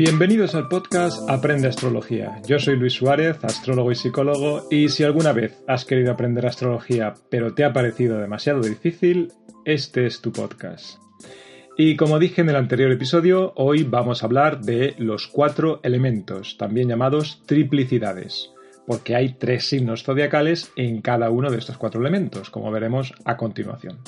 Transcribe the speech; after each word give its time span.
Bienvenidos 0.00 0.54
al 0.54 0.68
podcast 0.68 1.28
Aprende 1.28 1.68
Astrología. 1.68 2.40
Yo 2.46 2.58
soy 2.58 2.76
Luis 2.76 2.94
Suárez, 2.94 3.44
astrólogo 3.44 3.92
y 3.92 3.94
psicólogo, 3.94 4.66
y 4.70 4.88
si 4.88 5.04
alguna 5.04 5.34
vez 5.34 5.62
has 5.68 5.84
querido 5.84 6.10
aprender 6.10 6.46
astrología 6.46 7.12
pero 7.28 7.52
te 7.52 7.64
ha 7.64 7.74
parecido 7.74 8.16
demasiado 8.16 8.62
difícil, 8.62 9.30
este 9.66 10.06
es 10.06 10.22
tu 10.22 10.32
podcast. 10.32 10.98
Y 11.76 11.96
como 11.96 12.18
dije 12.18 12.40
en 12.40 12.48
el 12.48 12.56
anterior 12.56 12.90
episodio, 12.90 13.52
hoy 13.56 13.82
vamos 13.82 14.22
a 14.22 14.26
hablar 14.26 14.62
de 14.62 14.94
los 14.96 15.26
cuatro 15.26 15.80
elementos, 15.82 16.56
también 16.56 16.88
llamados 16.88 17.42
triplicidades, 17.44 18.52
porque 18.86 19.16
hay 19.16 19.34
tres 19.34 19.68
signos 19.68 20.02
zodiacales 20.02 20.72
en 20.76 21.02
cada 21.02 21.28
uno 21.28 21.50
de 21.50 21.58
estos 21.58 21.76
cuatro 21.76 22.00
elementos, 22.00 22.48
como 22.48 22.70
veremos 22.70 23.12
a 23.26 23.36
continuación. 23.36 23.98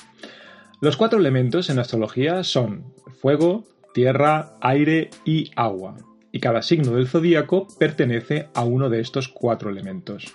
Los 0.81 0.97
cuatro 0.97 1.19
elementos 1.19 1.69
en 1.69 1.79
astrología 1.79 2.45
son 2.45 2.95
fuego, 3.21 3.67
tierra, 3.93 4.55
aire 4.61 5.11
y 5.25 5.51
agua, 5.57 5.97
y 6.33 6.41
cada 6.41 6.63
signo 6.63 6.93
del 6.93 7.09
zodíaco 7.09 7.69
pertenece 7.79 8.49
a 8.55 8.65
uno 8.65 8.89
de 8.89 9.01
estos 9.01 9.29
cuatro 9.29 9.71
elementos. 9.71 10.35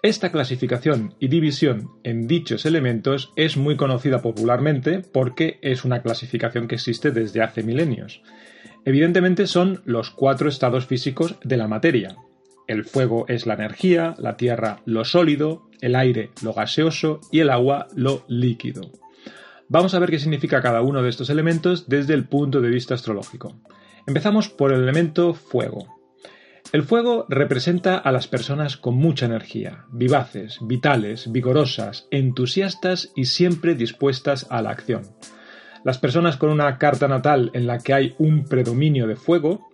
Esta 0.00 0.30
clasificación 0.30 1.14
y 1.18 1.26
división 1.26 1.90
en 2.04 2.28
dichos 2.28 2.66
elementos 2.66 3.32
es 3.34 3.56
muy 3.56 3.76
conocida 3.76 4.22
popularmente 4.22 5.00
porque 5.00 5.58
es 5.60 5.84
una 5.84 6.02
clasificación 6.02 6.68
que 6.68 6.76
existe 6.76 7.10
desde 7.10 7.42
hace 7.42 7.64
milenios. 7.64 8.22
Evidentemente 8.84 9.48
son 9.48 9.82
los 9.84 10.10
cuatro 10.10 10.48
estados 10.48 10.86
físicos 10.86 11.36
de 11.42 11.56
la 11.56 11.66
materia. 11.66 12.16
El 12.68 12.84
fuego 12.84 13.24
es 13.26 13.44
la 13.46 13.54
energía, 13.54 14.14
la 14.18 14.36
tierra 14.36 14.82
lo 14.84 15.04
sólido, 15.04 15.68
el 15.80 15.96
aire 15.96 16.30
lo 16.42 16.52
gaseoso 16.52 17.20
y 17.32 17.40
el 17.40 17.50
agua 17.50 17.88
lo 17.96 18.24
líquido. 18.28 18.92
Vamos 19.70 19.92
a 19.92 19.98
ver 19.98 20.10
qué 20.10 20.18
significa 20.18 20.62
cada 20.62 20.80
uno 20.80 21.02
de 21.02 21.10
estos 21.10 21.28
elementos 21.28 21.88
desde 21.88 22.14
el 22.14 22.24
punto 22.24 22.62
de 22.62 22.70
vista 22.70 22.94
astrológico. 22.94 23.60
Empezamos 24.06 24.48
por 24.48 24.72
el 24.72 24.82
elemento 24.82 25.34
fuego. 25.34 25.98
El 26.72 26.84
fuego 26.84 27.26
representa 27.28 27.98
a 27.98 28.10
las 28.10 28.28
personas 28.28 28.78
con 28.78 28.94
mucha 28.94 29.26
energía, 29.26 29.84
vivaces, 29.92 30.58
vitales, 30.62 31.30
vigorosas, 31.30 32.08
entusiastas 32.10 33.12
y 33.14 33.26
siempre 33.26 33.74
dispuestas 33.74 34.46
a 34.48 34.62
la 34.62 34.70
acción. 34.70 35.02
Las 35.84 35.98
personas 35.98 36.38
con 36.38 36.48
una 36.48 36.78
carta 36.78 37.06
natal 37.06 37.50
en 37.52 37.66
la 37.66 37.78
que 37.78 37.92
hay 37.92 38.14
un 38.18 38.44
predominio 38.44 39.06
de 39.06 39.16
fuego 39.16 39.68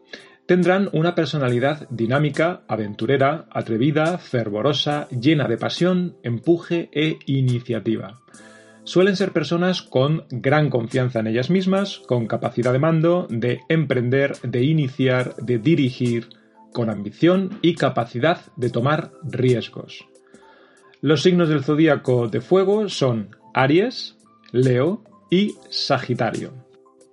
tendrán 0.46 0.88
una 0.92 1.14
personalidad 1.14 1.88
dinámica, 1.90 2.62
aventurera, 2.66 3.46
atrevida, 3.50 4.18
fervorosa, 4.18 5.08
llena 5.08 5.46
de 5.46 5.56
pasión, 5.56 6.16
empuje 6.24 6.90
e 6.92 7.18
iniciativa. 7.26 8.20
Suelen 8.84 9.16
ser 9.16 9.32
personas 9.32 9.80
con 9.80 10.26
gran 10.30 10.68
confianza 10.68 11.20
en 11.20 11.26
ellas 11.26 11.48
mismas, 11.48 12.02
con 12.06 12.26
capacidad 12.26 12.72
de 12.72 12.78
mando, 12.78 13.26
de 13.30 13.60
emprender, 13.70 14.36
de 14.42 14.62
iniciar, 14.62 15.34
de 15.36 15.58
dirigir, 15.58 16.28
con 16.72 16.90
ambición 16.90 17.58
y 17.62 17.76
capacidad 17.76 18.40
de 18.56 18.68
tomar 18.68 19.12
riesgos. 19.22 20.06
Los 21.00 21.22
signos 21.22 21.48
del 21.48 21.64
zodíaco 21.64 22.28
de 22.28 22.42
fuego 22.42 22.90
son 22.90 23.36
Aries, 23.54 24.18
Leo 24.52 25.02
y 25.30 25.54
Sagitario. 25.70 26.52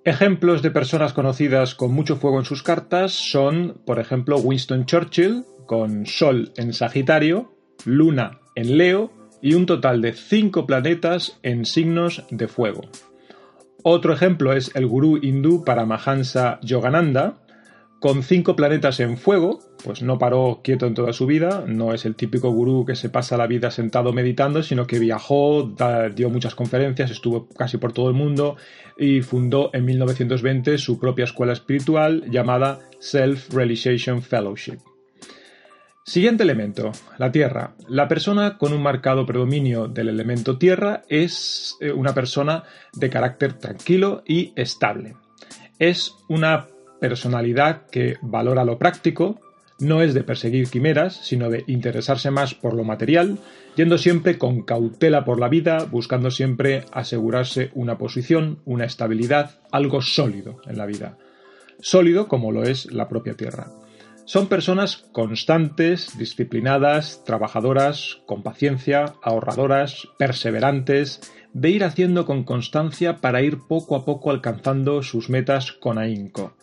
Ejemplos 0.04 0.60
de 0.60 0.72
personas 0.72 1.14
conocidas 1.14 1.74
con 1.74 1.92
mucho 1.92 2.16
fuego 2.16 2.38
en 2.38 2.44
sus 2.44 2.62
cartas 2.62 3.12
son, 3.12 3.80
por 3.86 3.98
ejemplo, 3.98 4.36
Winston 4.36 4.84
Churchill, 4.84 5.44
con 5.66 6.04
Sol 6.04 6.52
en 6.56 6.74
Sagitario, 6.74 7.54
Luna 7.86 8.40
en 8.56 8.76
Leo 8.76 9.21
y 9.42 9.54
un 9.54 9.66
total 9.66 10.00
de 10.00 10.14
5 10.14 10.66
planetas 10.66 11.38
en 11.42 11.66
signos 11.66 12.24
de 12.30 12.48
fuego. 12.48 12.82
Otro 13.82 14.14
ejemplo 14.14 14.52
es 14.52 14.70
el 14.74 14.86
gurú 14.86 15.18
hindú 15.20 15.64
Paramahansa 15.64 16.60
Yogananda, 16.62 17.42
con 18.02 18.24
cinco 18.24 18.56
planetas 18.56 18.98
en 18.98 19.16
fuego, 19.16 19.60
pues 19.84 20.02
no 20.02 20.18
paró 20.18 20.60
quieto 20.64 20.86
en 20.86 20.94
toda 20.94 21.12
su 21.12 21.24
vida, 21.24 21.64
no 21.68 21.94
es 21.94 22.04
el 22.04 22.16
típico 22.16 22.50
gurú 22.50 22.84
que 22.84 22.96
se 22.96 23.10
pasa 23.10 23.36
la 23.36 23.46
vida 23.46 23.70
sentado 23.70 24.12
meditando, 24.12 24.64
sino 24.64 24.88
que 24.88 24.98
viajó, 24.98 25.72
dio 26.12 26.28
muchas 26.28 26.56
conferencias, 26.56 27.12
estuvo 27.12 27.48
casi 27.48 27.78
por 27.78 27.92
todo 27.92 28.08
el 28.08 28.14
mundo 28.14 28.56
y 28.98 29.20
fundó 29.22 29.70
en 29.72 29.84
1920 29.84 30.78
su 30.78 30.98
propia 30.98 31.26
escuela 31.26 31.52
espiritual 31.52 32.24
llamada 32.28 32.80
Self-Realization 32.98 34.20
Fellowship. 34.20 34.91
Siguiente 36.04 36.42
elemento, 36.42 36.90
la 37.16 37.30
Tierra. 37.30 37.74
La 37.86 38.08
persona 38.08 38.58
con 38.58 38.72
un 38.72 38.82
marcado 38.82 39.24
predominio 39.24 39.86
del 39.86 40.08
elemento 40.08 40.58
Tierra 40.58 41.02
es 41.08 41.76
eh, 41.80 41.92
una 41.92 42.12
persona 42.12 42.64
de 42.92 43.08
carácter 43.08 43.52
tranquilo 43.52 44.24
y 44.26 44.52
estable. 44.56 45.14
Es 45.78 46.16
una 46.28 46.66
personalidad 47.00 47.86
que 47.86 48.16
valora 48.20 48.64
lo 48.64 48.78
práctico, 48.78 49.40
no 49.78 50.02
es 50.02 50.12
de 50.12 50.24
perseguir 50.24 50.68
quimeras, 50.68 51.14
sino 51.22 51.50
de 51.50 51.62
interesarse 51.68 52.32
más 52.32 52.54
por 52.54 52.74
lo 52.74 52.82
material, 52.82 53.38
yendo 53.76 53.96
siempre 53.96 54.38
con 54.38 54.62
cautela 54.62 55.24
por 55.24 55.38
la 55.38 55.48
vida, 55.48 55.86
buscando 55.88 56.32
siempre 56.32 56.84
asegurarse 56.92 57.70
una 57.74 57.96
posición, 57.96 58.58
una 58.64 58.86
estabilidad, 58.86 59.60
algo 59.70 60.02
sólido 60.02 60.60
en 60.66 60.78
la 60.78 60.86
vida. 60.86 61.16
Sólido 61.80 62.26
como 62.26 62.50
lo 62.50 62.64
es 62.64 62.92
la 62.92 63.08
propia 63.08 63.34
Tierra. 63.34 63.68
Son 64.24 64.46
personas 64.48 64.96
constantes, 65.12 66.16
disciplinadas, 66.16 67.22
trabajadoras, 67.24 68.20
con 68.26 68.42
paciencia, 68.42 69.14
ahorradoras, 69.22 70.08
perseverantes, 70.18 71.20
de 71.52 71.70
ir 71.70 71.84
haciendo 71.84 72.24
con 72.24 72.44
constancia 72.44 73.16
para 73.16 73.42
ir 73.42 73.58
poco 73.68 73.96
a 73.96 74.04
poco 74.04 74.30
alcanzando 74.30 75.02
sus 75.02 75.28
metas 75.28 75.72
con 75.72 75.98
ahínco 75.98 76.54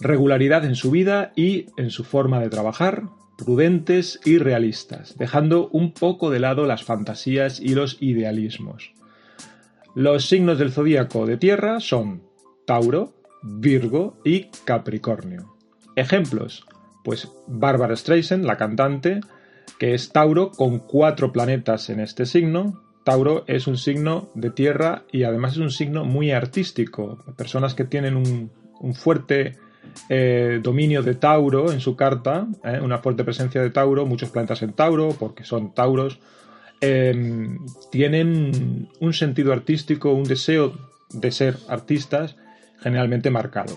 regularidad 0.00 0.64
en 0.64 0.74
su 0.74 0.90
vida 0.90 1.32
y 1.36 1.66
en 1.76 1.90
su 1.90 2.04
forma 2.04 2.40
de 2.40 2.50
trabajar, 2.50 3.04
prudentes 3.38 4.20
y 4.24 4.38
realistas, 4.38 5.16
dejando 5.18 5.68
un 5.68 5.92
poco 5.92 6.30
de 6.30 6.40
lado 6.40 6.66
las 6.66 6.84
fantasías 6.84 7.60
y 7.60 7.74
los 7.74 7.98
idealismos. 8.00 8.92
Los 9.94 10.28
signos 10.28 10.58
del 10.58 10.72
zodíaco 10.72 11.26
de 11.26 11.36
tierra 11.36 11.80
son 11.80 12.22
Tauro, 12.66 13.14
Virgo 13.42 14.18
y 14.24 14.48
Capricornio. 14.64 15.54
Ejemplos, 15.96 16.66
pues 17.06 17.30
Barbara 17.46 17.94
Streisand, 17.94 18.44
la 18.44 18.56
cantante, 18.56 19.20
que 19.78 19.94
es 19.94 20.10
Tauro 20.10 20.50
con 20.50 20.80
cuatro 20.80 21.30
planetas 21.30 21.88
en 21.88 22.00
este 22.00 22.26
signo. 22.26 22.82
Tauro 23.04 23.44
es 23.46 23.68
un 23.68 23.76
signo 23.76 24.28
de 24.34 24.50
tierra 24.50 25.04
y 25.12 25.22
además 25.22 25.52
es 25.52 25.58
un 25.58 25.70
signo 25.70 26.04
muy 26.04 26.32
artístico. 26.32 27.24
Personas 27.36 27.74
que 27.74 27.84
tienen 27.84 28.16
un, 28.16 28.50
un 28.80 28.94
fuerte 28.96 29.56
eh, 30.08 30.58
dominio 30.60 31.04
de 31.04 31.14
Tauro 31.14 31.70
en 31.70 31.78
su 31.78 31.94
carta, 31.94 32.48
eh, 32.64 32.80
una 32.82 32.98
fuerte 32.98 33.22
presencia 33.22 33.62
de 33.62 33.70
Tauro, 33.70 34.04
muchos 34.04 34.30
planetas 34.30 34.62
en 34.62 34.72
Tauro, 34.72 35.10
porque 35.10 35.44
son 35.44 35.74
Tauros, 35.74 36.18
eh, 36.80 37.56
tienen 37.92 38.88
un 38.98 39.12
sentido 39.12 39.52
artístico, 39.52 40.12
un 40.12 40.24
deseo 40.24 40.72
de 41.10 41.30
ser 41.30 41.56
artistas 41.68 42.34
generalmente 42.80 43.30
marcado. 43.30 43.76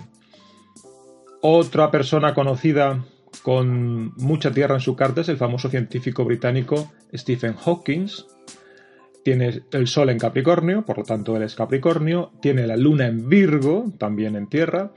Otra 1.42 1.92
persona 1.92 2.34
conocida 2.34 3.06
con 3.44 4.14
mucha 4.16 4.52
tierra 4.52 4.76
en 4.76 4.82
su 4.82 4.96
carta 4.96 5.22
es 5.22 5.30
el 5.30 5.38
famoso 5.38 5.70
científico 5.70 6.26
británico 6.26 6.92
Stephen 7.14 7.54
Hawking. 7.54 8.08
Tiene 9.24 9.62
el 9.72 9.88
Sol 9.88 10.10
en 10.10 10.18
Capricornio, 10.18 10.86
por 10.86 10.98
lo 10.98 11.04
tanto 11.04 11.36
él 11.36 11.44
es 11.44 11.56
Capricornio. 11.56 12.32
Tiene 12.42 12.66
la 12.66 12.78
Luna 12.78 13.08
en 13.08 13.28
Virgo, 13.30 13.86
también 13.98 14.36
en 14.36 14.48
tierra 14.48 14.92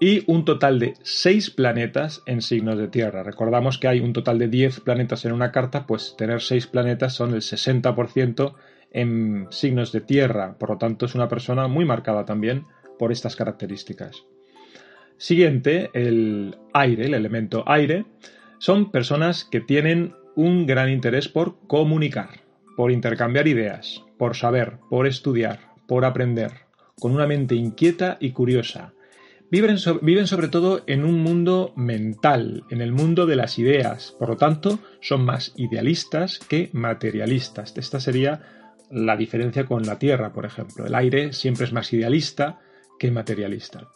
y 0.00 0.24
un 0.30 0.44
total 0.44 0.78
de 0.78 0.94
6 1.02 1.50
planetas 1.50 2.22
en 2.26 2.42
signos 2.42 2.78
de 2.78 2.88
Tierra. 2.88 3.22
Recordamos 3.22 3.78
que 3.78 3.88
hay 3.88 4.00
un 4.00 4.12
total 4.12 4.38
de 4.38 4.48
10 4.48 4.80
planetas 4.80 5.24
en 5.24 5.32
una 5.32 5.52
carta, 5.52 5.86
pues 5.86 6.14
tener 6.18 6.42
6 6.42 6.66
planetas 6.66 7.14
son 7.14 7.34
el 7.34 7.40
60% 7.40 8.54
en 8.92 9.46
signos 9.50 9.92
de 9.92 10.00
Tierra, 10.00 10.56
por 10.58 10.70
lo 10.70 10.78
tanto 10.78 11.06
es 11.06 11.14
una 11.14 11.28
persona 11.28 11.66
muy 11.68 11.84
marcada 11.84 12.24
también 12.24 12.66
por 12.98 13.12
estas 13.12 13.36
características. 13.36 14.24
Siguiente, 15.18 15.90
el 15.94 16.56
aire, 16.74 17.06
el 17.06 17.14
elemento 17.14 17.64
aire, 17.66 18.04
son 18.58 18.90
personas 18.90 19.44
que 19.44 19.60
tienen 19.60 20.14
un 20.34 20.66
gran 20.66 20.90
interés 20.90 21.28
por 21.28 21.56
comunicar, 21.66 22.40
por 22.76 22.92
intercambiar 22.92 23.48
ideas, 23.48 24.04
por 24.18 24.36
saber, 24.36 24.78
por 24.90 25.06
estudiar, 25.06 25.72
por 25.86 26.04
aprender, 26.04 26.52
con 27.00 27.12
una 27.12 27.26
mente 27.26 27.54
inquieta 27.54 28.18
y 28.20 28.32
curiosa. 28.32 28.92
Viven, 29.48 29.78
sobre 30.26 30.48
todo 30.48 30.82
en 30.86 31.04
un 31.04 31.20
mundo 31.20 31.72
mental, 31.76 32.64
en 32.68 32.80
el 32.80 32.92
mundo 32.92 33.26
de 33.26 33.36
las 33.36 33.58
ideas, 33.60 34.16
por 34.18 34.30
lo 34.30 34.36
tanto 34.36 34.80
son 35.00 35.24
más 35.24 35.52
idealistas 35.56 36.40
que 36.40 36.68
materialistas. 36.72 37.72
Esta 37.76 38.00
sería 38.00 38.42
la 38.90 39.16
diferencia 39.16 39.64
con 39.64 39.84
la 39.84 40.00
Tierra, 40.00 40.32
por 40.32 40.46
ejemplo. 40.46 40.86
El 40.86 40.96
aire 40.96 41.32
siempre 41.32 41.64
es 41.64 41.72
más 41.72 41.92
idealista 41.92 42.58
que 42.98 43.12
materialista. 43.12 43.88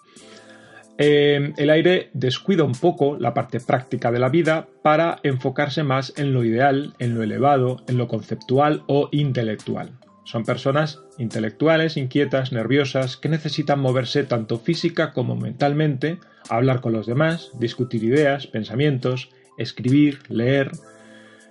Eh, 0.98 1.52
el 1.56 1.70
aire 1.70 2.10
descuida 2.12 2.64
un 2.64 2.72
poco 2.72 3.16
la 3.18 3.32
parte 3.32 3.60
práctica 3.60 4.12
de 4.12 4.18
la 4.18 4.28
vida 4.28 4.68
para 4.82 5.18
enfocarse 5.22 5.82
más 5.82 6.12
en 6.16 6.34
lo 6.34 6.44
ideal, 6.44 6.94
en 6.98 7.14
lo 7.14 7.22
elevado, 7.22 7.82
en 7.88 7.96
lo 7.96 8.06
conceptual 8.06 8.82
o 8.86 9.08
intelectual. 9.12 9.92
Son 10.24 10.44
personas 10.44 11.00
intelectuales, 11.18 11.96
inquietas, 11.96 12.52
nerviosas, 12.52 13.16
que 13.16 13.28
necesitan 13.28 13.80
moverse 13.80 14.22
tanto 14.24 14.58
física 14.58 15.12
como 15.12 15.34
mentalmente, 15.34 16.18
hablar 16.48 16.80
con 16.80 16.92
los 16.92 17.06
demás, 17.06 17.50
discutir 17.58 18.04
ideas, 18.04 18.46
pensamientos, 18.46 19.30
escribir, 19.58 20.20
leer. 20.28 20.70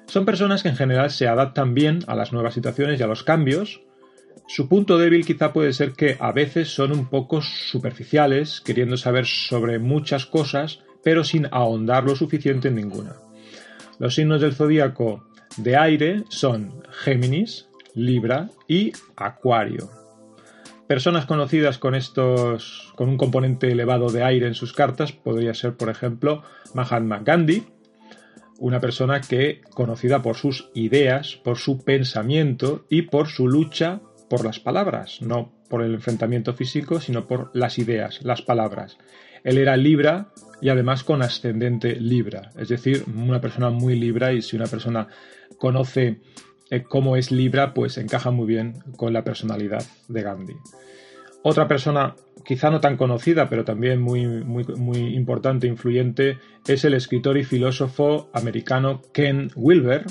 Son 0.05 0.25
personas 0.25 0.63
que 0.63 0.69
en 0.69 0.77
general 0.77 1.11
se 1.11 1.27
adaptan 1.27 1.73
bien 1.73 1.99
a 2.07 2.15
las 2.15 2.31
nuevas 2.31 2.53
situaciones 2.53 2.99
y 2.99 3.03
a 3.03 3.07
los 3.07 3.23
cambios, 3.23 3.81
su 4.47 4.67
punto 4.67 4.97
débil 4.97 5.25
quizá 5.25 5.53
puede 5.53 5.73
ser 5.73 5.93
que 5.93 6.17
a 6.19 6.31
veces 6.31 6.69
son 6.69 6.91
un 6.91 7.07
poco 7.07 7.39
superficiales, 7.39 8.61
queriendo 8.61 8.97
saber 8.97 9.27
sobre 9.27 9.77
muchas 9.77 10.25
cosas, 10.25 10.79
pero 11.03 11.23
sin 11.23 11.47
ahondar 11.51 12.03
lo 12.03 12.15
suficiente 12.15 12.69
en 12.69 12.75
ninguna. 12.75 13.15
Los 13.99 14.15
signos 14.15 14.41
del 14.41 14.55
zodíaco 14.55 15.23
de 15.57 15.77
aire 15.77 16.23
son 16.29 16.81
Géminis, 16.89 17.67
Libra 17.93 18.49
y 18.67 18.91
Acuario. 19.15 19.91
Personas 20.87 21.27
conocidas 21.27 21.77
con 21.77 21.93
estos 21.93 22.91
con 22.95 23.07
un 23.07 23.17
componente 23.17 23.71
elevado 23.71 24.09
de 24.09 24.23
aire 24.23 24.47
en 24.47 24.55
sus 24.55 24.73
cartas 24.73 25.11
podría 25.11 25.53
ser, 25.53 25.77
por 25.77 25.89
ejemplo, 25.89 26.41
Mahatma 26.73 27.19
Gandhi, 27.19 27.65
una 28.57 28.79
persona 28.79 29.21
que 29.21 29.61
conocida 29.75 30.23
por 30.23 30.35
sus 30.35 30.71
ideas, 30.73 31.35
por 31.43 31.59
su 31.59 31.83
pensamiento 31.83 32.87
y 32.89 33.03
por 33.03 33.27
su 33.27 33.47
lucha 33.47 34.01
por 34.29 34.45
las 34.45 34.59
palabras, 34.59 35.21
no 35.21 35.51
por 35.69 35.81
el 35.81 35.93
enfrentamiento 35.93 36.53
físico, 36.53 36.99
sino 36.99 37.27
por 37.27 37.51
las 37.53 37.79
ideas, 37.79 38.19
las 38.23 38.41
palabras. 38.41 38.97
Él 39.43 39.57
era 39.57 39.77
Libra 39.77 40.29
y 40.61 40.69
además 40.69 41.03
con 41.03 41.21
ascendente 41.21 41.95
Libra, 41.95 42.51
es 42.57 42.69
decir, 42.69 43.03
una 43.13 43.41
persona 43.41 43.69
muy 43.69 43.95
Libra 43.95 44.33
y 44.33 44.41
si 44.41 44.55
una 44.55 44.67
persona 44.67 45.07
conoce 45.57 46.21
eh, 46.69 46.83
cómo 46.83 47.15
es 47.15 47.31
Libra, 47.31 47.73
pues 47.73 47.97
encaja 47.97 48.31
muy 48.31 48.45
bien 48.45 48.73
con 48.95 49.13
la 49.13 49.23
personalidad 49.23 49.83
de 50.07 50.21
Gandhi. 50.21 50.55
Otra 51.41 51.67
persona, 51.67 52.15
quizá 52.45 52.69
no 52.69 52.81
tan 52.81 52.97
conocida, 52.97 53.49
pero 53.49 53.63
también 53.63 54.01
muy, 54.01 54.27
muy, 54.27 54.65
muy 54.65 55.15
importante 55.15 55.67
e 55.67 55.69
influyente, 55.69 56.37
es 56.67 56.83
el 56.83 56.93
escritor 56.93 57.37
y 57.37 57.45
filósofo 57.45 58.29
americano 58.33 59.01
Ken 59.13 59.49
Wilber, 59.55 60.05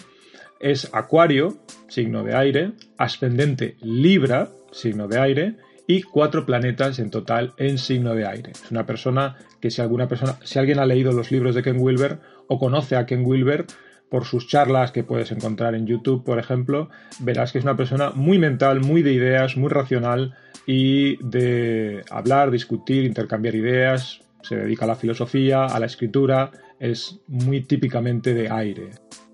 es 0.61 0.91
Acuario, 0.93 1.59
signo 1.89 2.25
de 2.25 2.35
aire, 2.35 2.73
ascendente 2.97 3.77
Libra, 3.81 4.49
signo 4.73 5.09
de 5.09 5.19
aire, 5.19 5.57
y 5.87 6.03
cuatro 6.03 6.45
planetas 6.45 6.99
en 6.99 7.11
total 7.11 7.55
en 7.57 7.79
signo 7.79 8.15
de 8.15 8.27
aire. 8.27 8.53
Es 8.53 8.71
una 8.71 8.85
persona 8.85 9.37
que 9.61 9.71
si 9.71 9.81
alguna 9.81 10.07
persona, 10.07 10.37
si 10.45 10.59
alguien 10.59 10.79
ha 10.79 10.87
leído 10.87 11.13
los 11.13 11.33
libros 11.33 11.55
de 11.55 11.63
Ken 11.63 11.81
Wilber 11.81 12.19
o 12.47 12.59
conoce 12.59 12.95
a 12.95 13.07
Ken 13.07 13.25
Wilber 13.25 13.65
por 14.11 14.25
sus 14.25 14.47
charlas 14.49 14.93
que 14.93 15.03
puedes 15.03 15.33
encontrar 15.33 15.75
en 15.75 15.87
YouTube, 15.87 16.25
por 16.25 16.39
ejemplo, 16.39 16.91
verás 17.21 17.53
que 17.53 17.59
es 17.59 17.65
una 17.65 17.77
persona 17.77 18.11
muy 18.11 18.39
mental, 18.39 18.81
muy 18.81 19.03
de 19.03 19.13
ideas, 19.13 19.57
muy 19.57 19.71
racional 19.71 20.35
y 20.67 21.17
de 21.25 22.03
hablar, 22.11 22.51
discutir, 22.51 23.05
intercambiar 23.05 23.55
ideas, 23.55 24.21
se 24.43 24.57
dedica 24.57 24.85
a 24.85 24.89
la 24.89 24.97
filosofía, 24.97 25.65
a 25.65 25.81
la 25.81 25.87
escritura, 25.87 26.51
es 26.79 27.19
muy 27.27 27.63
típicamente 27.63 28.35
de 28.35 28.51
aire. 28.51 28.91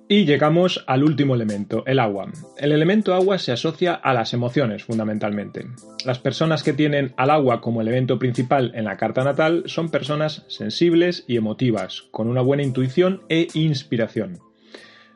Y 0.07 0.27
llegamos 0.27 0.85
al 0.87 1.03
último 1.03 1.35
elemento, 1.35 1.83
el 1.87 1.99
agua. 1.99 2.31
El 2.59 2.73
elemento 2.73 3.15
agua 3.15 3.39
se 3.39 3.53
asocia 3.53 3.95
a 3.95 4.13
las 4.13 4.35
emociones 4.35 4.85
fundamentalmente. 4.85 5.67
Las 6.05 6.19
personas 6.19 6.63
que 6.63 6.75
tienen 6.75 7.15
al 7.17 7.31
agua 7.31 7.63
como 7.63 7.81
elemento 7.81 8.19
principal 8.19 8.73
en 8.75 8.85
la 8.85 8.99
carta 8.99 9.25
natal 9.25 9.63
son 9.65 9.89
personas 9.89 10.45
sensibles 10.49 11.25
y 11.27 11.39
emotivas, 11.39 12.03
con 12.11 12.29
una 12.29 12.43
buena 12.43 12.63
intuición 12.63 13.23
e 13.31 13.49
inspiración. 13.55 14.41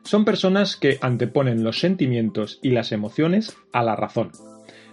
Son 0.03 0.25
personas 0.25 0.75
que 0.75 0.97
anteponen 1.01 1.63
los 1.63 1.79
sentimientos 1.79 2.57
y 2.63 2.71
las 2.71 2.91
emociones 2.91 3.55
a 3.71 3.83
la 3.83 3.95
razón. 3.95 4.31